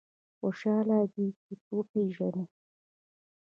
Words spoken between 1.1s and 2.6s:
دی چې وپېژني.